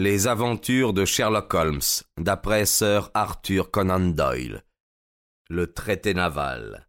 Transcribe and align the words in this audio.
Les 0.00 0.28
aventures 0.28 0.92
de 0.92 1.04
Sherlock 1.04 1.52
Holmes, 1.54 1.80
d'après 2.20 2.66
Sir 2.66 3.10
Arthur 3.14 3.72
Conan 3.72 3.98
Doyle. 3.98 4.62
Le 5.50 5.72
traité 5.72 6.14
naval. 6.14 6.86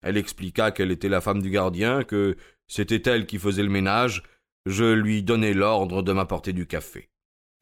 Elle 0.00 0.16
expliqua 0.16 0.70
qu'elle 0.70 0.92
était 0.92 1.10
la 1.10 1.20
femme 1.20 1.42
du 1.42 1.50
gardien, 1.50 2.04
que 2.04 2.38
c'était 2.66 3.10
elle 3.10 3.26
qui 3.26 3.38
faisait 3.38 3.62
le 3.62 3.68
ménage. 3.68 4.22
Je 4.64 4.94
lui 4.94 5.22
donnai 5.22 5.52
l'ordre 5.52 6.00
de 6.00 6.12
m'apporter 6.14 6.54
du 6.54 6.66
café. 6.66 7.10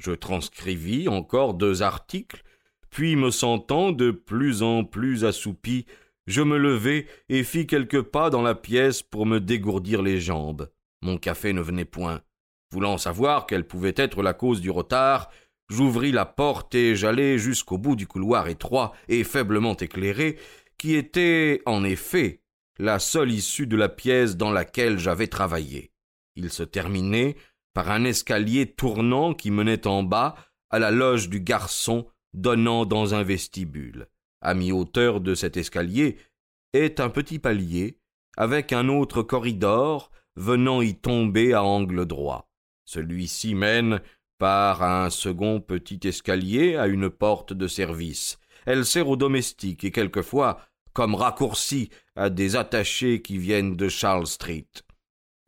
Je 0.03 0.11
transcrivis 0.11 1.07
encore 1.07 1.55
deux 1.55 1.83
articles, 1.83 2.43
puis 2.91 3.15
me 3.15 3.31
sentant 3.31 3.93
de 3.93 4.11
plus 4.11 4.65
en 4.65 4.83
plus 4.83 5.25
assoupi, 5.25 5.87
je 6.27 6.43
me 6.43 6.59
levai 6.59 7.07
et 7.29 7.45
fis 7.45 7.69
quelques 7.69 8.03
pas 8.03 8.29
dans 8.29 8.43
la 8.43 8.57
pièce 8.57 9.01
pour 9.01 9.27
me 9.27 9.39
dégourdir 9.39 10.03
les 10.03 10.21
jambes. 10.21 10.69
Mon 11.03 11.19
café 11.19 11.53
ne 11.53 11.61
venait 11.61 11.85
point. 11.85 12.21
Voulant 12.73 12.99
savoir 12.99 13.47
quelle 13.47 13.65
pouvait 13.65 13.95
être 13.97 14.25
la 14.25 14.35
cause 14.35 14.61
du 14.61 14.71
retard, 14.71 15.31
j'ouvris 15.69 16.11
la 16.11 16.27
porte 16.27 16.75
et 16.75 16.97
j'allai 16.97 17.39
jusqu'au 17.39 17.79
bout 17.79 17.95
du 17.95 18.09
couloir 18.09 18.49
étroit 18.49 18.95
et 19.07 19.23
faiblement 19.23 19.77
éclairé, 19.77 20.37
qui 20.79 20.97
était, 20.97 21.63
en 21.65 21.85
effet, 21.85 22.41
la 22.77 22.99
seule 22.99 23.31
issue 23.31 23.69
de 23.69 23.77
la 23.77 23.89
pièce 23.89 24.37
dans 24.37 24.51
laquelle 24.51 24.99
j'avais 24.99 25.29
travaillé. 25.29 25.93
Il 26.35 26.51
se 26.51 26.65
terminait 26.65 27.37
par 27.75 27.91
un 27.91 28.05
escalier 28.05 28.67
tournant 28.67 29.35
qui 29.35 29.51
menait 29.51 29.87
en 29.87 30.03
bas 30.03 30.35
à 30.71 30.79
la 30.79 30.91
loge 30.91 31.29
du 31.29 31.41
garçon 31.41 32.07
donnant 32.33 32.87
dans 32.87 33.15
un 33.15 33.23
vestibule. 33.23 34.09
À 34.41 34.55
mi-hauteur 34.55 35.21
de 35.21 35.35
cet 35.35 35.57
escalier 35.57 36.17
est 36.73 37.01
un 37.01 37.11
petit 37.11 37.39
palier 37.39 37.99
avec 38.37 38.73
un 38.73 38.89
autre 38.89 39.23
corridor 39.23 40.11
venant 40.37 40.81
y 40.81 40.95
tomber 40.95 41.53
à 41.53 41.63
angle 41.63 42.07
droit. 42.07 42.49
Celui-ci 42.85 43.55
mène 43.55 44.01
par 44.39 44.83
un 44.83 45.11
second 45.11 45.61
petit 45.61 46.01
escalier 46.05 46.77
à 46.77 46.87
une 46.87 47.11
porte 47.11 47.53
de 47.53 47.69
service. 47.69 48.39
Elle 48.67 48.85
sert 48.85 49.09
aux 49.09 49.17
domestiques 49.17 49.85
et 49.85 49.91
quelquefois 49.91 50.61
comme 50.93 51.15
raccourci 51.15 51.91
à 52.17 52.31
des 52.31 52.57
attachés 52.57 53.23
qui 53.23 53.39
viennent 53.39 53.77
de 53.77 53.89
Charles 53.89 54.27
Street. 54.27 54.69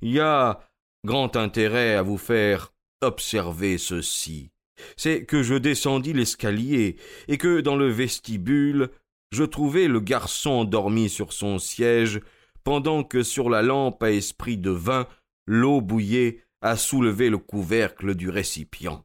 Il 0.01 0.13
y 0.13 0.21
a 0.21 0.61
grand 1.05 1.37
intérêt 1.37 1.95
à 1.95 2.03
vous 2.03 2.19
faire 2.19 2.73
observer 3.01 3.79
ceci. 3.79 4.51
C'est 4.97 5.25
que 5.25 5.43
je 5.43 5.55
descendis 5.55 6.13
l'escalier 6.13 6.97
et 7.29 7.39
que 7.39 7.61
dans 7.61 7.77
le 7.77 7.89
vestibule 7.89 8.91
je 9.31 9.45
trouvai 9.45 9.89
le 9.89 10.01
garçon 10.01 10.51
endormi 10.51 11.09
sur 11.09 11.33
son 11.33 11.59
siège 11.59 12.21
pendant 12.63 13.05
que 13.05 13.23
sur 13.23 13.51
la 13.51 13.63
lampe 13.63 14.03
à 14.03 14.11
esprit 14.11 14.57
de 14.57 14.71
vin 14.71 15.07
l'eau 15.47 15.81
bouillée 15.81 16.43
a 16.63 16.77
soulevé 16.77 17.29
le 17.31 17.39
couvercle 17.39 18.15
du 18.15 18.31
récipient. 18.31 19.05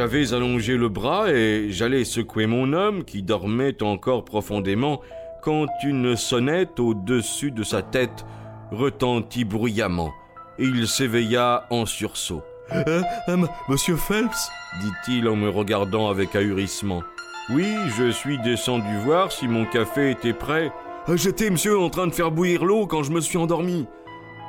J'avais 0.00 0.32
allongé 0.32 0.78
le 0.78 0.88
bras 0.88 1.30
et 1.30 1.66
j'allais 1.68 2.04
secouer 2.04 2.46
mon 2.46 2.72
homme 2.72 3.04
qui 3.04 3.22
dormait 3.22 3.82
encore 3.82 4.24
profondément 4.24 5.02
quand 5.42 5.66
une 5.84 6.16
sonnette 6.16 6.80
au-dessus 6.80 7.50
de 7.50 7.62
sa 7.62 7.82
tête 7.82 8.24
retentit 8.72 9.44
bruyamment 9.44 10.10
il 10.58 10.88
s'éveilla 10.88 11.66
en 11.68 11.84
sursaut. 11.84 12.42
Euh, 12.72 13.02
euh, 13.28 13.46
monsieur 13.68 13.96
Phelps? 13.96 14.50
dit-il 14.80 15.28
en 15.28 15.36
me 15.36 15.50
regardant 15.50 16.08
avec 16.08 16.34
ahurissement. 16.34 17.02
Oui, 17.50 17.70
je 17.98 18.10
suis 18.10 18.38
descendu 18.38 18.96
voir 19.04 19.30
si 19.30 19.48
mon 19.48 19.66
café 19.66 20.12
était 20.12 20.32
prêt. 20.32 20.72
Euh, 21.10 21.18
j'étais, 21.18 21.50
monsieur, 21.50 21.78
en 21.78 21.90
train 21.90 22.06
de 22.06 22.14
faire 22.14 22.30
bouillir 22.30 22.64
l'eau 22.64 22.86
quand 22.86 23.02
je 23.02 23.12
me 23.12 23.20
suis 23.20 23.36
endormi. 23.36 23.86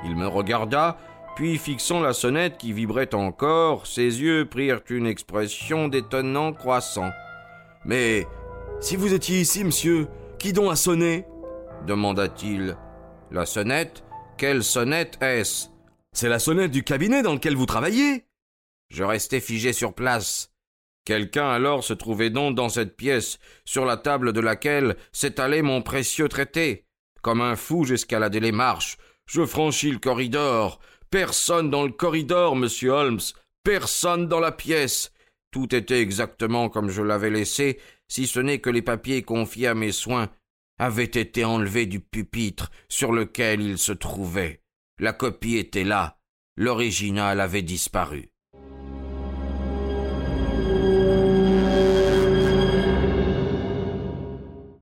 Il 0.06 0.16
me 0.16 0.28
regarda 0.28 0.98
puis 1.36 1.58
fixant 1.58 2.02
la 2.02 2.14
sonnette 2.14 2.58
qui 2.58 2.74
vibrait 2.74 3.14
encore, 3.14 3.88
ses 3.88 4.22
yeux 4.22 4.46
prirent 4.46 4.82
une 4.90 5.08
expression 5.08 5.88
d'étonnant 5.88 6.54
croissant. 6.54 7.10
Mais 7.86 8.28
si 8.80 8.96
vous 8.96 9.14
étiez 9.14 9.42
ici, 9.42 9.64
monsieur, 9.64 10.08
qui 10.40 10.54
donc 10.54 10.72
a 10.72 10.76
sonné? 10.76 11.26
demanda-t-il. 11.88 12.78
La 13.32 13.46
sonnette? 13.46 14.04
Quelle 14.38 14.64
sonnette 14.64 15.18
est-ce 15.22 15.68
C'est 16.14 16.30
la 16.30 16.40
sonnette 16.40 16.72
du 16.72 16.84
cabinet 16.84 17.22
dans 17.22 17.34
lequel 17.34 17.56
vous 17.56 17.66
travaillez. 17.66 18.26
Je 18.90 19.04
restai 19.04 19.40
figé 19.40 19.74
sur 19.74 19.94
place. 19.94 20.52
Quelqu'un 21.06 21.50
alors 21.50 21.84
se 21.84 21.94
trouvait 21.94 22.30
donc 22.30 22.56
dans 22.56 22.70
cette 22.70 22.96
pièce, 22.96 23.40
sur 23.66 23.86
la 23.86 23.98
table 23.98 24.34
de 24.34 24.40
laquelle 24.40 24.98
s'étalait 25.12 25.62
mon 25.62 25.82
précieux 25.82 26.28
traité. 26.28 26.86
Comme 27.22 27.42
un 27.42 27.56
fou, 27.56 27.86
j'escaladai 27.86 28.40
les 28.40 28.52
marches. 28.52 28.98
Je 29.26 29.46
franchis 29.46 29.92
le 29.92 30.00
corridor. 30.00 30.80
Personne 31.12 31.70
dans 31.70 31.84
le 31.84 31.92
corridor, 31.92 32.56
monsieur 32.56 32.92
Holmes. 32.92 33.20
Personne 33.66 34.30
dans 34.30 34.40
la 34.40 34.54
pièce. 34.54 35.12
Tout 35.52 35.76
était 35.76 36.00
exactement 36.00 36.70
comme 36.70 36.90
je 36.90 37.02
l'avais 37.02 37.30
laissé, 37.30 37.82
si 38.08 38.28
ce 38.28 38.40
n'est 38.40 38.60
que 38.60 38.70
les 38.70 38.82
papiers 38.82 39.22
confiés 39.22 39.68
à 39.68 39.76
mes 39.76 39.92
soins 39.92 40.30
avaient 40.80 41.04
été 41.04 41.44
enlevés 41.44 41.86
du 41.86 42.00
pupitre 42.00 42.72
sur 42.88 43.12
lequel 43.12 43.62
ils 43.62 43.78
se 43.78 43.92
trouvaient. 43.92 44.62
La 45.00 45.12
copie 45.12 45.58
était 45.58 45.84
là. 45.84 46.18
L'original 46.56 47.42
avait 47.42 47.62
disparu. 47.62 48.30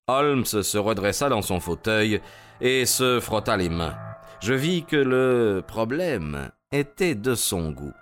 Holmes 0.06 0.44
se 0.44 0.78
redressa 0.78 1.28
dans 1.28 1.42
son 1.42 1.58
fauteuil 1.58 2.20
et 2.60 2.86
se 2.86 3.18
frotta 3.18 3.56
les 3.56 3.68
mains 3.68 3.98
je 4.40 4.54
vis 4.54 4.84
que 4.84 4.96
le 4.96 5.62
problème 5.66 6.50
était 6.72 7.14
de 7.14 7.34
son 7.34 7.70
goût. 7.72 7.92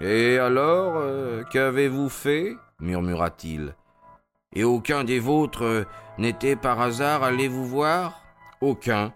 Et 0.00 0.38
alors, 0.38 0.94
euh, 0.96 1.42
qu'avez-vous 1.44 2.08
fait? 2.08 2.56
murmura-t-il. 2.80 3.74
Et 4.54 4.64
aucun 4.64 5.04
des 5.04 5.18
vôtres 5.18 5.86
n'était 6.18 6.56
par 6.56 6.80
hasard 6.80 7.22
allé 7.22 7.48
vous 7.48 7.64
voir? 7.64 8.22
Aucun. 8.60 9.14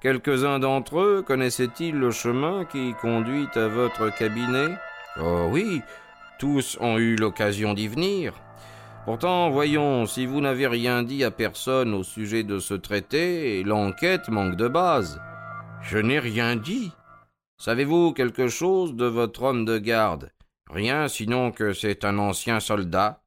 Quelques-uns 0.00 0.58
d'entre 0.58 0.98
eux 1.00 1.22
connaissaient-ils 1.26 1.94
le 1.94 2.10
chemin 2.10 2.64
qui 2.64 2.94
conduit 3.00 3.48
à 3.54 3.68
votre 3.68 4.08
cabinet? 4.16 4.74
Oh 5.20 5.48
oui, 5.50 5.82
tous 6.38 6.78
ont 6.80 6.98
eu 6.98 7.16
l'occasion 7.16 7.74
d'y 7.74 7.88
venir. 7.88 8.32
Pourtant, 9.04 9.50
voyons, 9.50 10.06
si 10.06 10.26
vous 10.26 10.40
n'avez 10.40 10.66
rien 10.66 11.02
dit 11.02 11.22
à 11.24 11.30
personne 11.30 11.92
au 11.92 12.02
sujet 12.02 12.44
de 12.44 12.58
ce 12.58 12.74
traité, 12.74 13.62
l'enquête 13.64 14.28
manque 14.28 14.56
de 14.56 14.68
base. 14.68 15.20
Je 15.84 15.98
n'ai 15.98 16.18
rien 16.18 16.56
dit. 16.56 16.92
Savez-vous 17.58 18.12
quelque 18.12 18.48
chose 18.48 18.94
de 18.94 19.04
votre 19.04 19.42
homme 19.42 19.64
de 19.64 19.78
garde? 19.78 20.32
Rien, 20.70 21.08
sinon 21.08 21.50
que 21.50 21.72
c'est 21.72 22.04
un 22.04 22.18
ancien 22.18 22.60
soldat. 22.60 23.22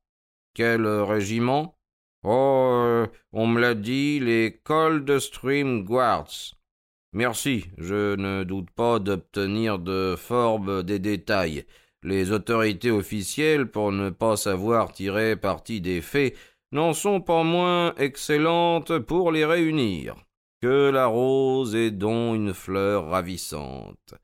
Quel 0.54 0.88
régiment? 0.88 1.78
Oh, 2.24 2.72
euh, 2.74 3.08
on 3.34 3.46
me 3.46 3.60
l'a 3.60 3.76
dit, 3.76 4.20
les 4.20 4.60
Coldstream 4.64 5.84
Guards. 5.84 6.56
Merci, 7.14 7.66
je 7.78 8.16
ne 8.16 8.44
doute 8.44 8.72
pas 8.72 9.00
d'obtenir 9.00 9.78
de 9.78 10.16
Forbes 10.18 10.82
des 10.82 11.00
détails. 11.00 11.66
Les 12.04 12.32
autorités 12.32 12.92
officielles, 12.92 13.70
pour 13.70 13.92
ne 13.92 14.10
pas 14.10 14.38
savoir 14.38 14.92
tirer 14.92 15.36
parti 15.36 15.82
des 15.82 16.02
faits, 16.02 16.36
n'en 16.72 16.94
sont 16.94 17.22
pas 17.22 17.44
moins 17.44 17.94
excellentes 17.96 18.98
pour 19.00 19.32
les 19.32 19.46
réunir 19.46 20.16
que 20.66 20.90
la 20.90 21.06
rose 21.06 21.76
est 21.76 21.92
donc 21.92 22.38
une 22.38 22.56
fleur 22.56 23.10
ravissante. 23.10 24.16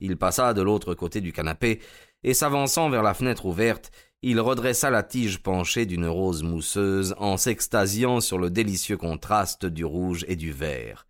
Il 0.00 0.16
passa 0.16 0.52
de 0.52 0.60
l'autre 0.60 0.94
côté 0.94 1.20
du 1.20 1.32
canapé, 1.32 1.80
et 2.24 2.34
s'avançant 2.34 2.90
vers 2.90 3.04
la 3.04 3.14
fenêtre 3.14 3.46
ouverte, 3.46 3.92
il 4.20 4.40
redressa 4.40 4.90
la 4.90 5.04
tige 5.04 5.38
penchée 5.38 5.86
d'une 5.86 6.08
rose 6.08 6.42
mousseuse 6.42 7.14
en 7.16 7.36
s'extasiant 7.36 8.20
sur 8.20 8.38
le 8.38 8.50
délicieux 8.50 8.96
contraste 8.96 9.66
du 9.66 9.84
rouge 9.84 10.24
et 10.26 10.34
du 10.34 10.50
vert. 10.50 11.06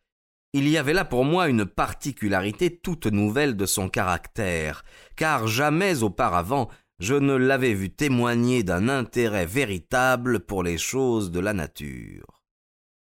Il 0.52 0.69
y 0.69 0.76
avait 0.76 0.92
là 0.92 1.06
pour 1.06 1.25
moi 1.25 1.48
une 1.48 1.64
particularité 1.64 2.76
toute 2.76 3.06
nouvelle 3.06 3.56
de 3.56 3.64
son 3.64 3.88
caractère, 3.88 4.84
car 5.16 5.46
jamais 5.46 6.02
auparavant 6.02 6.69
je 6.98 7.14
ne 7.14 7.36
l'avais 7.36 7.72
vu 7.72 7.88
témoigner 7.88 8.62
d'un 8.62 8.90
intérêt 8.90 9.46
véritable 9.46 10.40
pour 10.40 10.62
les 10.62 10.76
choses 10.76 11.31
de 11.31 11.40
la 11.40 11.54
nature. 11.54 12.33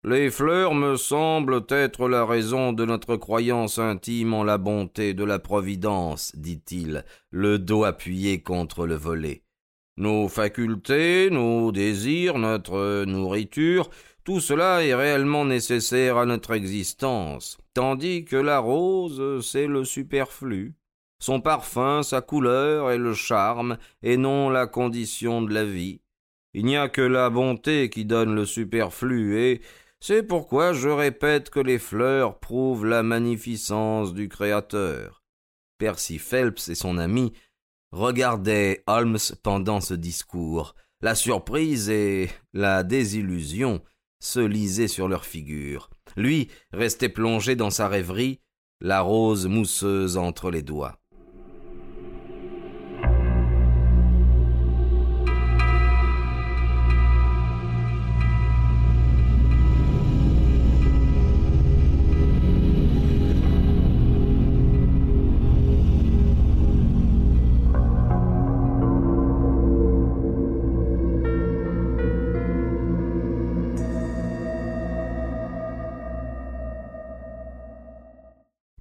Les 0.05 0.31
fleurs 0.31 0.75
me 0.75 0.95
semblent 0.95 1.65
être 1.67 2.07
la 2.07 2.25
raison 2.25 2.71
de 2.71 2.85
notre 2.85 3.17
croyance 3.17 3.79
intime 3.79 4.33
en 4.33 4.45
la 4.45 4.57
bonté 4.57 5.13
de 5.13 5.25
la 5.25 5.39
Providence, 5.39 6.31
dit-il, 6.37 7.03
le 7.31 7.59
dos 7.59 7.83
appuyé 7.83 8.41
contre 8.41 8.87
le 8.87 8.95
volet. 8.95 9.43
Nos 9.97 10.29
facultés, 10.29 11.29
nos 11.29 11.73
désirs, 11.73 12.37
notre 12.37 13.03
nourriture, 13.03 13.89
tout 14.23 14.39
cela 14.39 14.85
est 14.85 14.95
réellement 14.95 15.43
nécessaire 15.43 16.15
à 16.15 16.25
notre 16.25 16.51
existence, 16.51 17.57
tandis 17.73 18.23
que 18.23 18.37
la 18.37 18.59
rose, 18.59 19.45
c'est 19.45 19.67
le 19.67 19.83
superflu. 19.83 20.75
Son 21.21 21.41
parfum, 21.41 22.03
sa 22.03 22.21
couleur 22.21 22.91
et 22.91 22.97
le 22.97 23.13
charme, 23.13 23.77
et 24.01 24.15
non 24.15 24.49
la 24.49 24.65
condition 24.65 25.41
de 25.41 25.53
la 25.53 25.65
vie. 25.65 25.99
Il 26.53 26.63
n'y 26.63 26.77
a 26.77 26.87
que 26.87 27.01
la 27.01 27.29
bonté 27.29 27.89
qui 27.89 28.05
donne 28.05 28.33
le 28.33 28.45
superflu, 28.45 29.37
et 29.37 29.61
c'est 30.01 30.23
pourquoi 30.23 30.73
je 30.73 30.89
répète 30.89 31.49
que 31.49 31.59
les 31.59 31.79
fleurs 31.79 32.39
prouvent 32.39 32.85
la 32.85 33.03
magnificence 33.03 34.13
du 34.13 34.29
Créateur. 34.29 35.23
Percy 35.77 36.19
Phelps 36.19 36.69
et 36.69 36.75
son 36.75 36.97
ami 36.97 37.33
regardaient 37.91 38.83
Holmes 38.87 39.17
pendant 39.43 39.81
ce 39.81 39.93
discours. 39.93 40.75
La 41.01 41.15
surprise 41.15 41.89
et 41.89 42.29
la 42.53 42.83
désillusion 42.83 43.81
se 44.19 44.39
lisaient 44.39 44.89
sur 44.89 45.07
leurs 45.07 45.25
figures. 45.25 45.89
Lui 46.17 46.49
restait 46.73 47.09
plongé 47.09 47.55
dans 47.55 47.69
sa 47.69 47.87
rêverie, 47.87 48.41
la 48.81 49.01
rose 49.01 49.47
mousseuse 49.47 50.17
entre 50.17 50.51
les 50.51 50.61
doigts. 50.61 50.98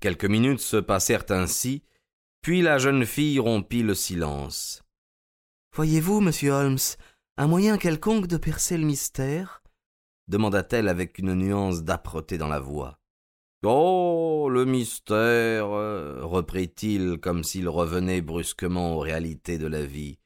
Quelques 0.09 0.25
minutes 0.25 0.61
se 0.61 0.79
passèrent 0.79 1.27
ainsi, 1.29 1.83
puis 2.41 2.63
la 2.63 2.79
jeune 2.79 3.05
fille 3.05 3.39
rompit 3.39 3.83
le 3.83 3.93
silence. 3.93 4.83
Voyez-vous, 5.77 6.23
monsieur 6.23 6.53
Holmes, 6.53 6.79
un 7.37 7.47
moyen 7.47 7.77
quelconque 7.77 8.27
de 8.27 8.39
percer 8.39 8.79
le 8.79 8.87
mystère? 8.87 9.63
demanda-t-elle 10.27 10.89
avec 10.89 11.19
une 11.19 11.35
nuance 11.35 11.83
d'âpreté 11.83 12.39
dans 12.39 12.49
la 12.49 12.59
voix. 12.59 12.99
Oh. 13.63 14.49
Le 14.51 14.65
mystère. 14.65 15.69
reprit-il 15.69 17.19
comme 17.19 17.45
s'il 17.45 17.69
revenait 17.69 18.23
brusquement 18.23 18.97
aux 18.97 19.01
réalités 19.01 19.59
de 19.59 19.67
la 19.67 19.85
vie. 19.85 20.19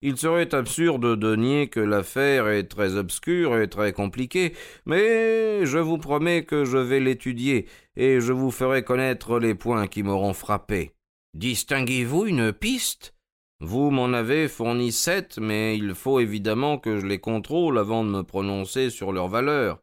Il 0.00 0.16
serait 0.16 0.54
absurde 0.54 1.16
de 1.16 1.34
nier 1.34 1.68
que 1.68 1.80
l'affaire 1.80 2.46
est 2.48 2.68
très 2.68 2.94
obscure 2.94 3.58
et 3.58 3.68
très 3.68 3.92
compliquée, 3.92 4.54
mais 4.86 5.66
je 5.66 5.78
vous 5.78 5.98
promets 5.98 6.44
que 6.44 6.64
je 6.64 6.78
vais 6.78 7.00
l'étudier, 7.00 7.66
et 7.96 8.20
je 8.20 8.32
vous 8.32 8.52
ferai 8.52 8.84
connaître 8.84 9.40
les 9.40 9.56
points 9.56 9.88
qui 9.88 10.04
m'auront 10.04 10.34
frappé. 10.34 10.92
Distinguez-vous 11.34 12.26
une 12.26 12.52
piste? 12.52 13.14
Vous 13.60 13.90
m'en 13.90 14.12
avez 14.12 14.46
fourni 14.46 14.92
sept, 14.92 15.38
mais 15.38 15.76
il 15.76 15.96
faut 15.96 16.20
évidemment 16.20 16.78
que 16.78 17.00
je 17.00 17.06
les 17.06 17.18
contrôle 17.18 17.76
avant 17.76 18.04
de 18.04 18.10
me 18.10 18.22
prononcer 18.22 18.90
sur 18.90 19.12
leur 19.12 19.26
valeur. 19.26 19.82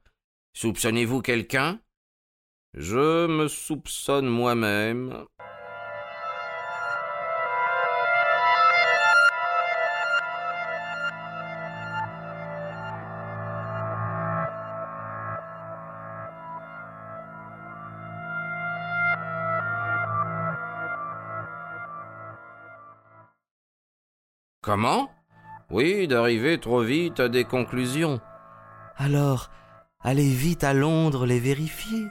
Soupçonnez-vous 0.54 1.22
quelqu'un? 1.22 1.82
Je 2.74 3.28
me 3.28 3.50
soupçonne 3.50 4.28
moi-même. 4.28 5.26
Comment? 24.66 25.12
Oui, 25.70 26.08
d'arriver 26.08 26.58
trop 26.58 26.82
vite 26.82 27.20
à 27.20 27.30
des 27.30 27.44
conclusions. 27.44 28.20
Alors, 28.98 29.52
allez 30.02 30.28
vite 30.28 30.64
à 30.64 30.74
Londres 30.74 31.28
les 31.28 31.40
vérifier. 31.40 32.08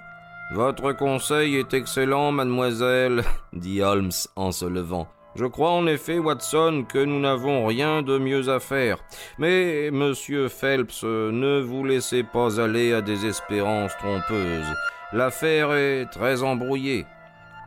Votre 0.52 0.92
conseil 0.92 1.56
est 1.56 1.74
excellent, 1.74 2.30
mademoiselle, 2.30 3.24
dit 3.52 3.82
Holmes 3.82 4.12
en 4.36 4.52
se 4.52 4.66
levant. 4.66 5.08
Je 5.34 5.46
crois 5.46 5.72
en 5.72 5.88
effet, 5.88 6.20
Watson, 6.20 6.84
que 6.88 7.04
nous 7.04 7.18
n'avons 7.18 7.66
rien 7.66 8.02
de 8.02 8.18
mieux 8.18 8.48
à 8.48 8.60
faire. 8.60 8.98
Mais, 9.38 9.90
monsieur 9.90 10.46
Phelps, 10.46 11.02
ne 11.02 11.60
vous 11.60 11.84
laissez 11.84 12.22
pas 12.22 12.60
aller 12.60 12.92
à 12.92 13.00
des 13.00 13.26
espérances 13.26 13.96
trompeuses. 13.98 14.72
L'affaire 15.12 15.72
est 15.72 16.06
très 16.06 16.44
embrouillée. 16.44 17.04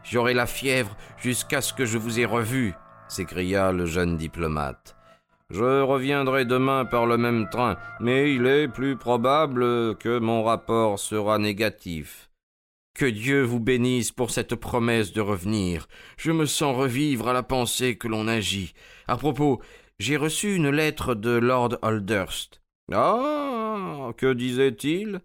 J'aurai 0.04 0.34
la 0.34 0.46
fièvre 0.46 0.96
jusqu'à 1.18 1.60
ce 1.60 1.74
que 1.74 1.84
je 1.84 1.98
vous 1.98 2.22
ai 2.22 2.26
revu, 2.26 2.74
s'écria 3.08 3.72
le 3.72 3.86
jeune 3.86 4.18
diplomate. 4.18 4.96
Je 5.50 5.82
reviendrai 5.82 6.44
demain 6.44 6.84
par 6.84 7.06
le 7.06 7.18
même 7.18 7.48
train, 7.50 7.78
mais 8.02 8.34
il 8.34 8.46
est 8.46 8.68
plus 8.68 8.98
probable 8.98 9.96
que 9.98 10.20
mon 10.20 10.44
rapport 10.44 11.00
sera 11.00 11.38
négatif. 11.38 12.30
Que 12.94 13.06
Dieu 13.06 13.44
vous 13.44 13.60
bénisse 13.60 14.12
pour 14.12 14.32
cette 14.32 14.56
promesse 14.56 15.14
de 15.14 15.22
revenir. 15.22 15.88
Je 16.18 16.32
me 16.32 16.46
sens 16.46 16.76
revivre 16.76 17.30
à 17.30 17.34
la 17.34 17.44
pensée 17.44 17.96
que 17.96 18.08
l'on 18.08 18.28
agit. 18.28 18.74
À 19.08 19.18
propos, 19.18 19.62
j'ai 20.00 20.18
reçu 20.18 20.56
une 20.56 20.70
lettre 20.70 21.16
de 21.16 21.30
Lord 21.30 21.78
Holdhurst. 21.82 22.62
Ah. 22.92 24.12
Que 24.18 24.34
disait-il? 24.34 25.10
Il 25.10 25.22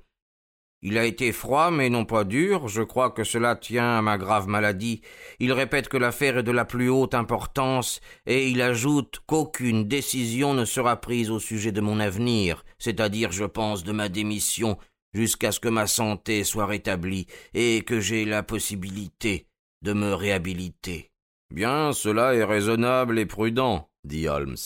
a 0.98 1.04
été 1.04 1.30
froid, 1.30 1.70
mais 1.70 1.88
non 1.90 2.04
pas 2.04 2.24
dur. 2.24 2.66
Je 2.66 2.82
crois 2.82 3.10
que 3.10 3.22
cela 3.22 3.54
tient 3.54 3.98
à 3.98 4.02
ma 4.02 4.18
grave 4.18 4.48
maladie. 4.48 5.00
Il 5.38 5.52
répète 5.52 5.88
que 5.88 5.96
l'affaire 5.96 6.38
est 6.38 6.42
de 6.42 6.50
la 6.50 6.64
plus 6.64 6.88
haute 6.88 7.14
importance, 7.14 8.00
et 8.26 8.48
il 8.48 8.60
ajoute 8.60 9.20
qu'aucune 9.26 9.86
décision 9.86 10.54
ne 10.54 10.64
sera 10.64 11.00
prise 11.00 11.30
au 11.30 11.38
sujet 11.38 11.70
de 11.70 11.80
mon 11.80 12.00
avenir, 12.00 12.64
c'est-à-dire, 12.78 13.30
je 13.30 13.44
pense, 13.44 13.84
de 13.84 13.92
ma 13.92 14.08
démission, 14.08 14.76
jusqu'à 15.14 15.52
ce 15.52 15.60
que 15.60 15.68
ma 15.68 15.86
santé 15.86 16.42
soit 16.42 16.66
rétablie, 16.66 17.26
et 17.54 17.82
que 17.82 18.00
j'ai 18.00 18.24
la 18.24 18.42
possibilité 18.42 19.46
de 19.82 19.92
me 19.92 20.14
réhabiliter. 20.14 21.10
Bien, 21.54 21.92
cela 21.92 22.34
est 22.34 22.44
raisonnable 22.44 23.18
et 23.18 23.26
prudent, 23.26 23.88
dit 24.04 24.26
Holmes. 24.26 24.56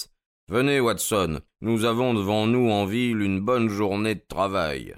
Venez, 0.48 0.80
Watson, 0.80 1.40
nous 1.60 1.84
avons 1.84 2.14
devant 2.14 2.46
nous 2.46 2.70
en 2.70 2.86
ville 2.86 3.20
une 3.20 3.40
bonne 3.40 3.68
journée 3.68 4.14
de 4.14 4.24
travail. 4.28 4.94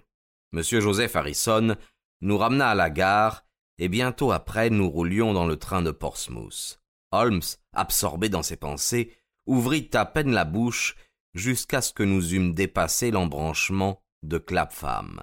M. 0.53 0.63
Joseph 0.63 1.17
Harrison 1.17 1.77
nous 2.21 2.39
ramena 2.39 2.71
à 2.71 2.75
la 2.75 2.91
gare, 2.91 3.45
et 3.79 3.89
bientôt 3.89 4.33
après 4.33 4.71
nous 4.71 4.89
roulions 4.91 5.33
dans 5.33 5.47
le 5.47 5.57
train 5.57 5.83
de 5.83 5.91
Portsmouth. 5.91 6.81
Holmes, 7.13 7.43
absorbé 7.73 8.29
dans 8.29 8.43
ses 8.43 8.57
pensées, 8.57 9.13
ouvrit 9.47 9.89
à 9.95 10.05
peine 10.05 10.33
la 10.33 10.45
bouche 10.45 10.97
jusqu'à 11.35 11.81
ce 11.81 11.93
que 11.93 12.03
nous 12.03 12.35
eûmes 12.35 12.55
dépassé 12.55 13.11
l'embranchement 13.11 14.03
de 14.23 14.39
Clapham. 14.39 15.23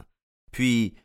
Puis 0.52 0.96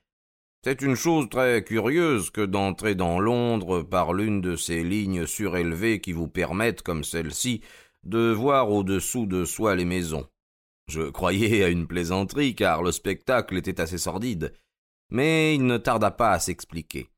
c'est 0.63 0.83
une 0.83 0.95
chose 0.95 1.29
très 1.29 1.65
curieuse 1.65 2.31
que 2.31 2.45
d'entrer 2.45 2.95
dans 2.95 3.19
Londres 3.19 3.83
par 3.83 4.13
l'une 4.13 4.41
de 4.41 4.57
ces 4.57 4.85
lignes 4.85 5.27
surélevées 5.27 6.01
qui 6.01 6.13
vous 6.13 6.29
permettent, 6.29 6.83
comme 6.83 7.03
celle-ci, 7.03 7.63
de 8.05 8.31
voir 8.31 8.71
au-dessous 8.71 9.27
de 9.27 9.45
soi 9.45 9.75
les 9.75 9.85
maisons. 9.85 10.29
Je 10.91 11.03
croyais 11.03 11.63
à 11.63 11.69
une 11.69 11.87
plaisanterie, 11.87 12.57
car 12.57 12.83
le 12.83 12.91
spectacle 12.91 13.57
était 13.57 13.81
assez 13.81 13.97
sordide. 13.97 14.53
Mais 15.09 15.55
il 15.55 15.65
ne 15.65 15.77
tarda 15.77 16.11
pas 16.11 16.33
à 16.33 16.41
s'expliquer. 16.41 17.09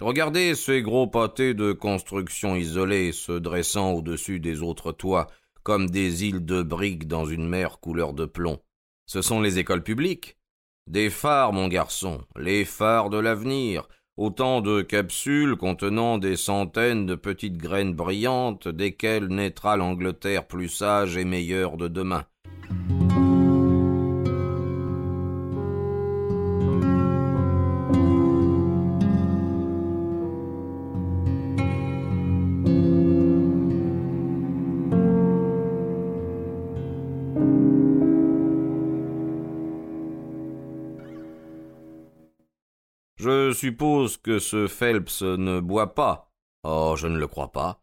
Regardez 0.00 0.54
ces 0.54 0.80
gros 0.80 1.08
pâtés 1.08 1.52
de 1.52 1.72
constructions 1.72 2.54
isolées 2.54 3.10
se 3.10 3.32
dressant 3.32 3.94
au-dessus 3.94 4.38
des 4.38 4.62
autres 4.62 4.92
toits, 4.92 5.26
comme 5.64 5.90
des 5.90 6.24
îles 6.24 6.44
de 6.44 6.62
briques 6.62 7.08
dans 7.08 7.26
une 7.26 7.48
mer 7.48 7.80
couleur 7.80 8.12
de 8.12 8.26
plomb. 8.26 8.60
Ce 9.06 9.22
sont 9.22 9.40
les 9.40 9.58
écoles 9.58 9.82
publiques. 9.82 10.38
Des 10.86 11.10
phares, 11.10 11.52
mon 11.52 11.66
garçon, 11.66 12.22
les 12.36 12.64
phares 12.64 13.10
de 13.10 13.18
l'avenir, 13.18 13.88
autant 14.16 14.60
de 14.60 14.82
capsules 14.82 15.56
contenant 15.56 16.16
des 16.18 16.36
centaines 16.36 17.06
de 17.06 17.16
petites 17.16 17.56
graines 17.56 17.94
brillantes 17.94 18.68
desquelles 18.68 19.26
naîtra 19.26 19.76
l'Angleterre 19.76 20.46
plus 20.46 20.68
sage 20.68 21.16
et 21.16 21.24
meilleure 21.24 21.76
de 21.76 21.88
demain. 21.88 22.24
Je 43.22 43.52
suppose 43.52 44.16
que 44.16 44.38
ce 44.38 44.66
Phelps 44.66 45.20
ne 45.20 45.60
boit 45.60 45.94
pas. 45.94 46.32
Oh, 46.64 46.94
je 46.96 47.06
ne 47.06 47.18
le 47.18 47.26
crois 47.26 47.52
pas. 47.52 47.82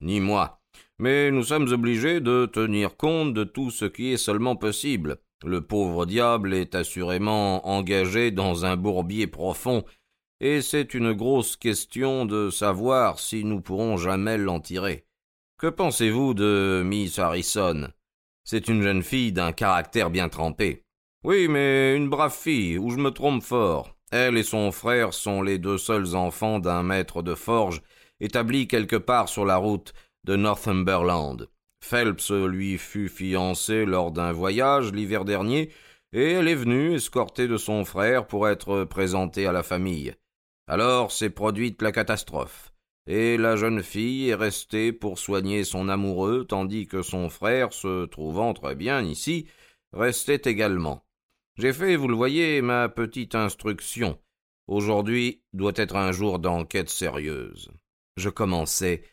Ni 0.00 0.18
moi. 0.18 0.60
Mais 0.98 1.30
nous 1.30 1.44
sommes 1.44 1.70
obligés 1.70 2.20
de 2.20 2.46
tenir 2.46 2.96
compte 2.96 3.32
de 3.32 3.44
tout 3.44 3.70
ce 3.70 3.84
qui 3.84 4.12
est 4.12 4.16
seulement 4.16 4.56
possible. 4.56 5.18
Le 5.44 5.60
pauvre 5.60 6.04
diable 6.04 6.52
est 6.52 6.74
assurément 6.74 7.64
engagé 7.68 8.32
dans 8.32 8.64
un 8.64 8.76
bourbier 8.76 9.28
profond, 9.28 9.84
et 10.40 10.60
c'est 10.60 10.94
une 10.94 11.12
grosse 11.12 11.54
question 11.54 12.26
de 12.26 12.50
savoir 12.50 13.20
si 13.20 13.44
nous 13.44 13.60
pourrons 13.60 13.96
jamais 13.98 14.36
l'en 14.36 14.58
tirer. 14.58 15.06
Que 15.58 15.68
pensez-vous 15.68 16.34
de 16.34 16.82
Miss 16.84 17.20
Harrison? 17.20 17.92
C'est 18.42 18.66
une 18.66 18.82
jeune 18.82 19.04
fille 19.04 19.30
d'un 19.30 19.52
caractère 19.52 20.10
bien 20.10 20.28
trempé. 20.28 20.82
Oui, 21.22 21.46
mais 21.46 21.94
une 21.94 22.08
brave 22.08 22.36
fille, 22.36 22.78
ou 22.78 22.90
je 22.90 22.96
me 22.96 23.12
trompe 23.12 23.44
fort? 23.44 23.96
Elle 24.12 24.36
et 24.36 24.42
son 24.42 24.72
frère 24.72 25.14
sont 25.14 25.40
les 25.40 25.58
deux 25.58 25.78
seuls 25.78 26.14
enfants 26.14 26.58
d'un 26.58 26.82
maître 26.82 27.22
de 27.22 27.34
forge 27.34 27.80
établi 28.20 28.68
quelque 28.68 28.96
part 28.96 29.30
sur 29.30 29.46
la 29.46 29.56
route 29.56 29.94
de 30.24 30.36
Northumberland. 30.36 31.48
Phelps 31.82 32.30
lui 32.30 32.76
fut 32.76 33.08
fiancé 33.08 33.86
lors 33.86 34.12
d'un 34.12 34.30
voyage 34.30 34.92
l'hiver 34.92 35.24
dernier, 35.24 35.70
et 36.12 36.32
elle 36.32 36.46
est 36.46 36.54
venue, 36.54 36.94
escortée 36.94 37.48
de 37.48 37.56
son 37.56 37.86
frère, 37.86 38.26
pour 38.26 38.48
être 38.48 38.84
présentée 38.84 39.46
à 39.46 39.52
la 39.52 39.62
famille. 39.62 40.14
Alors 40.68 41.10
s'est 41.10 41.30
produite 41.30 41.80
la 41.80 41.90
catastrophe, 41.90 42.72
et 43.06 43.38
la 43.38 43.56
jeune 43.56 43.82
fille 43.82 44.28
est 44.28 44.34
restée 44.34 44.92
pour 44.92 45.18
soigner 45.18 45.64
son 45.64 45.88
amoureux, 45.88 46.44
tandis 46.46 46.86
que 46.86 47.00
son 47.00 47.30
frère, 47.30 47.72
se 47.72 48.04
trouvant 48.04 48.52
très 48.52 48.74
bien 48.74 49.02
ici, 49.02 49.46
restait 49.94 50.42
également. 50.44 51.02
J'ai 51.62 51.72
fait, 51.72 51.94
vous 51.94 52.08
le 52.08 52.16
voyez, 52.16 52.60
ma 52.60 52.88
petite 52.88 53.36
instruction. 53.36 54.18
Aujourd'hui 54.66 55.44
doit 55.52 55.70
être 55.76 55.94
un 55.94 56.10
jour 56.10 56.40
d'enquête 56.40 56.90
sérieuse. 56.90 57.70
Je 58.16 58.30
commençais 58.30 59.04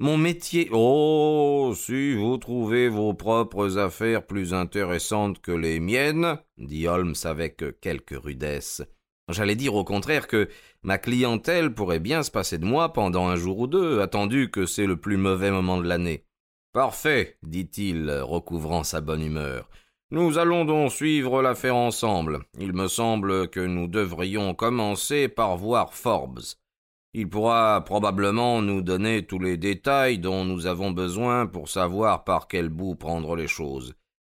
mon 0.00 0.18
métier. 0.18 0.68
Oh. 0.72 1.74
Si 1.76 2.16
vous 2.16 2.38
trouvez 2.38 2.88
vos 2.88 3.14
propres 3.14 3.78
affaires 3.78 4.26
plus 4.26 4.52
intéressantes 4.52 5.40
que 5.40 5.52
les 5.52 5.78
miennes, 5.78 6.40
dit 6.58 6.88
Holmes 6.88 7.14
avec 7.22 7.62
quelque 7.80 8.16
rudesse. 8.16 8.82
J'allais 9.28 9.54
dire 9.54 9.76
au 9.76 9.84
contraire 9.84 10.26
que 10.26 10.48
ma 10.82 10.98
clientèle 10.98 11.72
pourrait 11.72 12.00
bien 12.00 12.24
se 12.24 12.32
passer 12.32 12.58
de 12.58 12.64
moi 12.64 12.92
pendant 12.92 13.28
un 13.28 13.36
jour 13.36 13.60
ou 13.60 13.66
deux, 13.68 14.00
attendu 14.00 14.50
que 14.50 14.66
c'est 14.66 14.86
le 14.86 14.96
plus 14.96 15.18
mauvais 15.18 15.52
moment 15.52 15.78
de 15.78 15.86
l'année. 15.86 16.24
Parfait, 16.72 17.38
dit-il, 17.44 18.10
recouvrant 18.10 18.82
sa 18.82 19.00
bonne 19.00 19.22
humeur. 19.22 19.70
Nous 20.12 20.38
allons 20.38 20.64
donc 20.64 20.92
suivre 20.92 21.42
l'affaire 21.42 21.74
ensemble. 21.74 22.44
Il 22.60 22.72
me 22.72 22.86
semble 22.86 23.48
que 23.48 23.58
nous 23.58 23.88
devrions 23.88 24.54
commencer 24.54 25.26
par 25.26 25.56
voir 25.56 25.94
Forbes. 25.94 26.38
Il 27.12 27.28
pourra 27.28 27.82
probablement 27.84 28.62
nous 28.62 28.82
donner 28.82 29.26
tous 29.26 29.40
les 29.40 29.56
détails 29.56 30.20
dont 30.20 30.44
nous 30.44 30.66
avons 30.66 30.92
besoin 30.92 31.48
pour 31.48 31.68
savoir 31.68 32.22
par 32.22 32.46
quel 32.46 32.68
bout 32.68 32.94
prendre 32.94 33.34
les 33.34 33.48
choses. 33.48 33.94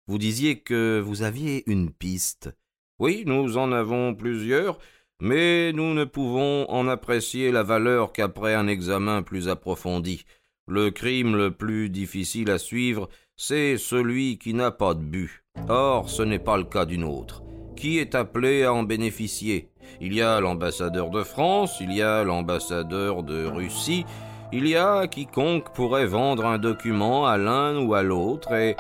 Vous 0.08 0.18
disiez 0.18 0.62
que 0.62 1.02
vous 1.04 1.24
aviez 1.24 1.70
une 1.70 1.92
piste. 1.92 2.50
Oui, 2.98 3.24
nous 3.26 3.58
en 3.58 3.74
avons 3.74 4.16
plusieurs, 4.16 4.80
mais 5.20 5.74
nous 5.74 5.94
ne 5.94 6.06
pouvons 6.06 6.66
en 6.70 6.88
apprécier 6.88 7.52
la 7.52 7.64
valeur 7.64 8.14
qu'après 8.14 8.54
un 8.54 8.68
examen 8.68 9.22
plus 9.22 9.50
approfondi. 9.50 10.24
Le 10.70 10.92
crime 10.92 11.38
le 11.38 11.52
plus 11.52 11.90
difficile 11.90 12.52
à 12.52 12.58
suivre, 12.58 13.08
c'est 13.38 13.78
celui 13.78 14.38
qui 14.38 14.54
n'a 14.54 14.70
pas 14.70 14.94
de 14.96 15.00
but. 15.00 15.44
Or, 15.70 16.10
ce 16.10 16.24
n'est 16.24 16.40
pas 16.40 16.58
le 16.58 16.66
cas 16.66 16.86
d'une 16.86 17.06
autre. 17.06 17.42
Qui 17.78 18.00
est 18.00 18.16
appelé 18.16 18.64
à 18.66 18.74
en 18.74 18.84
bénéficier? 18.84 19.72
Il 20.02 20.14
y 20.14 20.22
a 20.22 20.42
l'ambassadeur 20.42 21.10
de 21.10 21.24
France, 21.24 21.78
il 21.80 21.94
y 21.94 22.02
a 22.02 22.26
l'ambassadeur 22.26 23.24
de 23.24 23.46
Russie, 23.46 24.06
il 24.52 24.68
y 24.68 24.76
a 24.76 25.08
quiconque 25.08 25.74
pourrait 25.74 26.06
vendre 26.06 26.46
un 26.46 26.58
document 26.58 27.26
à 27.26 27.38
l'un 27.38 27.78
ou 27.78 27.94
à 27.94 28.04
l'autre, 28.04 28.52
et, 28.52 28.76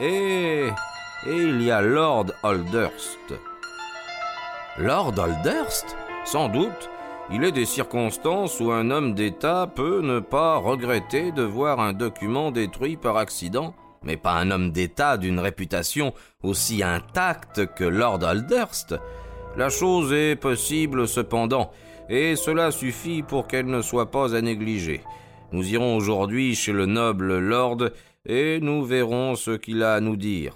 et, 0.00 0.68
et 1.26 1.36
il 1.36 1.60
y 1.62 1.70
a 1.70 1.82
Lord 1.82 2.32
Holdhurst. 2.42 3.34
Lord 4.78 5.18
Holdhurst 5.18 5.96
Sans 6.24 6.48
doute. 6.48 6.90
Il 7.32 7.42
est 7.42 7.52
des 7.52 7.64
circonstances 7.64 8.60
où 8.60 8.70
un 8.70 8.90
homme 8.90 9.14
d'État 9.14 9.66
peut 9.74 10.00
ne 10.00 10.20
pas 10.20 10.58
regretter 10.58 11.32
de 11.32 11.42
voir 11.42 11.80
un 11.80 11.92
document 11.92 12.52
détruit 12.52 12.96
par 12.96 13.16
accident, 13.16 13.74
mais 14.04 14.16
pas 14.16 14.34
un 14.34 14.52
homme 14.52 14.70
d'État 14.70 15.16
d'une 15.16 15.40
réputation 15.40 16.14
aussi 16.44 16.84
intacte 16.84 17.66
que 17.74 17.82
Lord 17.82 18.22
Holdhurst. 18.22 18.94
La 19.56 19.70
chose 19.70 20.12
est 20.12 20.36
possible 20.36 21.08
cependant, 21.08 21.72
et 22.08 22.36
cela 22.36 22.70
suffit 22.70 23.24
pour 23.24 23.48
qu'elle 23.48 23.66
ne 23.66 23.82
soit 23.82 24.12
pas 24.12 24.36
à 24.36 24.40
négliger. 24.40 25.00
Nous 25.50 25.68
irons 25.72 25.96
aujourd'hui 25.96 26.54
chez 26.54 26.72
le 26.72 26.86
noble 26.86 27.38
lord, 27.38 27.90
et 28.24 28.60
nous 28.60 28.84
verrons 28.84 29.34
ce 29.34 29.50
qu'il 29.50 29.82
a 29.82 29.94
à 29.94 30.00
nous 30.00 30.16
dire. 30.16 30.54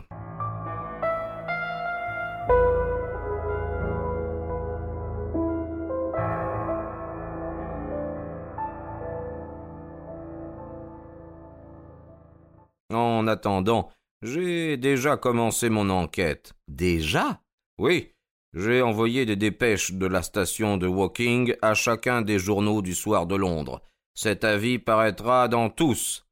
En 12.90 13.26
attendant, 13.26 13.90
j'ai 14.22 14.76
déjà 14.76 15.16
commencé 15.16 15.70
mon 15.70 15.90
enquête. 15.90 16.54
Déjà? 16.68 17.40
Oui, 17.78 18.12
j'ai 18.52 18.82
envoyé 18.82 19.26
des 19.26 19.36
dépêches 19.36 19.92
de 19.92 20.06
la 20.06 20.22
station 20.22 20.76
de 20.76 20.86
Woking 20.86 21.54
à 21.62 21.74
chacun 21.74 22.20
des 22.20 22.38
journaux 22.38 22.82
du 22.82 22.94
soir 22.94 23.26
de 23.26 23.36
Londres. 23.36 23.80
Cet 24.14 24.44
avis 24.44 24.78
paraîtra 24.78 25.48
dans 25.48 25.70
tous. 25.70 26.26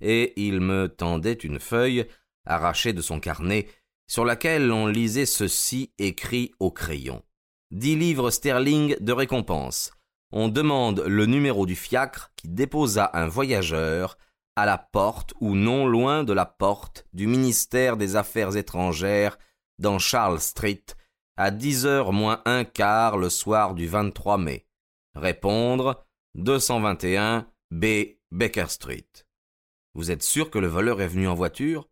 Et 0.00 0.34
il 0.36 0.60
me 0.60 0.88
tendait 0.88 1.32
une 1.32 1.58
feuille, 1.58 2.06
arrachée 2.44 2.92
de 2.92 3.00
son 3.00 3.20
carnet, 3.20 3.68
sur 4.06 4.24
laquelle 4.24 4.70
on 4.70 4.86
lisait 4.86 5.26
ceci 5.26 5.92
écrit 5.98 6.52
au 6.60 6.70
crayon. 6.70 7.22
Dix 7.70 7.96
livres 7.96 8.30
sterling 8.30 8.96
de 9.00 9.12
récompense. 9.12 9.92
On 10.30 10.48
demande 10.48 11.02
le 11.06 11.24
numéro 11.24 11.64
du 11.64 11.74
fiacre 11.74 12.32
qui 12.36 12.48
déposa 12.48 13.10
un 13.14 13.26
voyageur 13.26 14.18
à 14.56 14.66
la 14.66 14.78
porte 14.78 15.32
ou 15.40 15.54
non 15.54 15.86
loin 15.86 16.24
de 16.24 16.32
la 16.32 16.46
porte 16.46 17.06
du 17.12 17.26
ministère 17.26 17.96
des 17.96 18.16
Affaires 18.16 18.56
étrangères 18.56 19.38
dans 19.78 19.98
Charles 19.98 20.40
Street, 20.40 20.84
à 21.36 21.50
dix 21.50 21.86
heures 21.86 22.12
moins 22.12 22.42
un 22.44 22.64
quart 22.64 23.16
le 23.16 23.30
soir 23.30 23.74
du 23.74 23.86
23 23.86 24.38
mai. 24.38 24.66
Répondre 25.14 26.04
221 26.34 27.46
B 27.70 27.86
Baker 28.30 28.66
Street. 28.68 29.08
Vous 29.94 30.10
êtes 30.10 30.22
sûr 30.22 30.50
que 30.50 30.58
le 30.58 30.68
voleur 30.68 31.00
est 31.00 31.08
venu 31.08 31.28
en 31.28 31.34
voiture? 31.34 31.88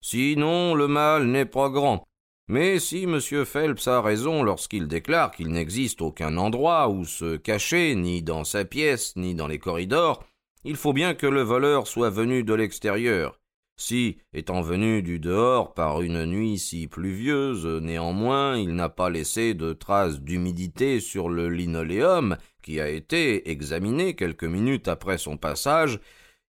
Sinon, 0.00 0.74
le 0.74 0.88
mal 0.88 1.26
n'est 1.26 1.46
pas 1.46 1.68
grand. 1.68 2.04
Mais 2.48 2.78
si 2.78 3.04
M. 3.04 3.20
Phelps 3.20 3.88
a 3.88 4.00
raison 4.00 4.44
lorsqu'il 4.44 4.86
déclare 4.86 5.32
qu'il 5.32 5.48
n'existe 5.48 6.00
aucun 6.00 6.36
endroit 6.36 6.88
où 6.88 7.04
se 7.04 7.36
cacher, 7.36 7.96
ni 7.96 8.22
dans 8.22 8.44
sa 8.44 8.64
pièce, 8.64 9.16
ni 9.16 9.34
dans 9.34 9.48
les 9.48 9.58
corridors, 9.58 10.24
il 10.66 10.74
faut 10.74 10.92
bien 10.92 11.14
que 11.14 11.28
le 11.28 11.42
voleur 11.42 11.86
soit 11.86 12.10
venu 12.10 12.42
de 12.42 12.52
l'extérieur. 12.52 13.38
Si, 13.78 14.18
étant 14.32 14.62
venu 14.62 15.00
du 15.00 15.20
dehors 15.20 15.74
par 15.74 16.02
une 16.02 16.24
nuit 16.26 16.58
si 16.58 16.88
pluvieuse, 16.88 17.66
néanmoins 17.66 18.56
il 18.56 18.74
n'a 18.74 18.88
pas 18.88 19.08
laissé 19.08 19.54
de 19.54 19.72
traces 19.72 20.20
d'humidité 20.20 20.98
sur 20.98 21.28
le 21.28 21.48
linoléum 21.48 22.36
qui 22.62 22.80
a 22.80 22.88
été 22.88 23.48
examiné 23.50 24.16
quelques 24.16 24.44
minutes 24.44 24.88
après 24.88 25.18
son 25.18 25.36
passage, 25.36 26.00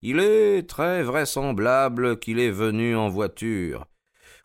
il 0.01 0.19
est 0.19 0.67
très 0.67 1.03
vraisemblable 1.03 2.17
qu'il 2.17 2.39
est 2.39 2.51
venu 2.51 2.95
en 2.95 3.09
voiture. 3.09 3.86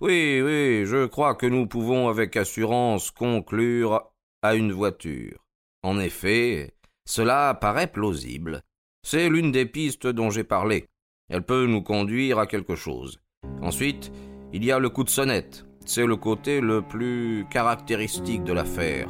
Oui, 0.02 0.42
oui, 0.44 0.84
je 0.84 1.06
crois 1.06 1.34
que 1.34 1.46
nous 1.46 1.66
pouvons 1.66 2.08
avec 2.08 2.36
assurance 2.36 3.10
conclure 3.10 4.12
à 4.42 4.54
une 4.54 4.72
voiture. 4.72 5.46
En 5.82 5.98
effet, 5.98 6.74
cela 7.06 7.56
paraît 7.58 7.90
plausible. 7.90 8.62
C'est 9.04 9.28
l'une 9.28 9.50
des 9.50 9.66
pistes 9.66 10.06
dont 10.06 10.30
j'ai 10.30 10.44
parlé. 10.44 10.86
Elle 11.28 11.42
peut 11.42 11.66
nous 11.66 11.82
conduire 11.82 12.38
à 12.38 12.46
quelque 12.46 12.76
chose. 12.76 13.20
Ensuite, 13.60 14.12
il 14.52 14.64
y 14.64 14.70
a 14.70 14.78
le 14.78 14.88
coup 14.88 15.02
de 15.02 15.10
sonnette. 15.10 15.66
C'est 15.84 16.06
le 16.06 16.16
côté 16.16 16.60
le 16.60 16.82
plus 16.82 17.44
caractéristique 17.50 18.44
de 18.44 18.52
l'affaire. 18.52 19.08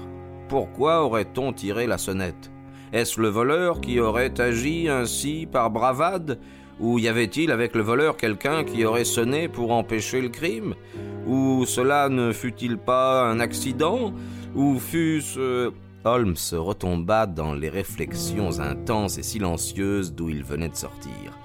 Pourquoi 0.49 1.05
aurait-on 1.05 1.53
tiré 1.53 1.87
la 1.87 1.99
sonnette? 1.99 2.51
Est-ce 2.93 3.21
le 3.21 3.29
voleur 3.29 3.81
qui 3.81 4.01
aurait 4.01 4.41
agi 4.41 4.89
ainsi 4.89 5.47
par 5.51 5.71
bravade? 5.71 6.41
Ou 6.81 6.99
y 6.99 7.07
avait-il 7.07 7.51
avec 7.51 7.75
le 7.75 7.83
voleur 7.83 8.17
quelqu'un 8.17 8.65
qui 8.65 8.85
aurait 8.85 9.05
sonné 9.05 9.47
pour 9.49 9.73
empêcher 9.73 10.23
le 10.23 10.31
crime? 10.31 10.75
Ou 11.27 11.67
cela 11.67 12.09
ne 12.09 12.33
fut-il 12.33 12.79
pas 12.79 13.29
un 13.29 13.41
accident? 13.41 14.15
Ou 14.55 14.79
fût-ce... 14.79 15.71
Holmes 16.05 16.37
retomba 16.53 17.27
dans 17.27 17.55
les 17.55 17.69
réflexions 17.69 18.61
intenses 18.61 19.19
et 19.19 19.23
silencieuses 19.23 20.13
d'où 20.15 20.29
il 20.29 20.43
venait 20.43 20.69
de 20.69 20.77
sortir 20.77 21.39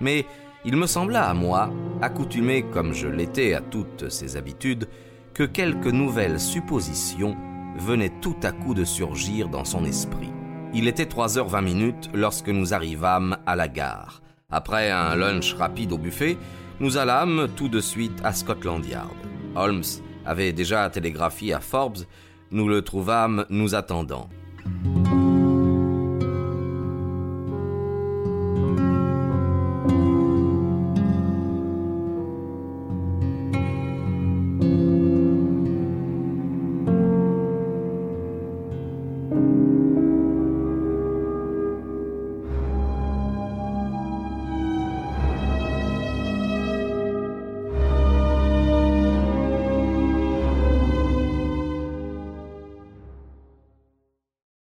mais 0.00 0.24
il 0.64 0.76
me 0.76 0.86
sembla 0.86 1.28
à 1.28 1.34
moi, 1.34 1.70
accoutumé 2.02 2.62
comme 2.62 2.92
je 2.92 3.06
l'étais 3.06 3.54
à 3.54 3.60
toutes 3.60 4.08
ces 4.08 4.36
habitudes, 4.36 4.88
que 5.34 5.44
quelques 5.44 5.86
nouvelles 5.86 6.40
suppositions 6.40 7.36
venaient 7.78 8.12
tout 8.20 8.36
à 8.42 8.52
coup 8.52 8.74
de 8.74 8.84
surgir 8.84 9.48
dans 9.48 9.64
son 9.64 9.84
esprit. 9.84 10.32
Il 10.74 10.88
était 10.88 11.06
trois 11.06 11.38
heures 11.38 11.48
vingt 11.48 11.62
minutes 11.62 12.10
lorsque 12.14 12.48
nous 12.48 12.74
arrivâmes 12.74 13.38
à 13.46 13.56
la 13.56 13.68
gare. 13.68 14.22
Après 14.50 14.90
un 14.90 15.14
lunch 15.16 15.54
rapide 15.54 15.92
au 15.92 15.98
buffet, 15.98 16.36
nous 16.80 16.96
allâmes 16.96 17.48
tout 17.56 17.68
de 17.68 17.80
suite 17.80 18.20
à 18.24 18.32
Scotland 18.32 18.84
Yard. 18.84 19.14
Holmes 19.54 19.84
avait 20.26 20.52
déjà 20.52 20.88
télégraphié 20.90 21.54
à 21.54 21.60
Forbes, 21.60 22.04
nous 22.50 22.68
le 22.68 22.82
trouvâmes 22.82 23.46
nous 23.50 23.74
attendant. 23.74 24.28